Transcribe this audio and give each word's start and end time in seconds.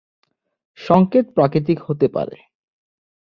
সংকেত 0.79 1.25
প্রাকৃতিক 1.35 1.79
হতে 1.83 2.07
পারে। 2.07 2.37